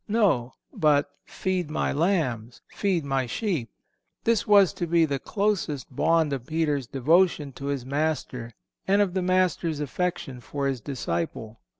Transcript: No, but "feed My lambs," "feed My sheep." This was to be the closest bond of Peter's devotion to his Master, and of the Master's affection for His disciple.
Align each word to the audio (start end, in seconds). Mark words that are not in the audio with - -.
No, 0.07 0.55
but 0.73 1.11
"feed 1.25 1.69
My 1.69 1.91
lambs," 1.93 2.61
"feed 2.69 3.05
My 3.05 3.27
sheep." 3.27 3.69
This 4.23 4.47
was 4.47 4.73
to 4.73 4.87
be 4.87 5.05
the 5.05 5.19
closest 5.19 5.95
bond 5.95 6.33
of 6.33 6.47
Peter's 6.47 6.87
devotion 6.87 7.51
to 7.51 7.65
his 7.67 7.85
Master, 7.85 8.55
and 8.87 9.03
of 9.03 9.13
the 9.13 9.21
Master's 9.21 9.79
affection 9.79 10.39
for 10.41 10.65
His 10.65 10.81
disciple. 10.81 11.59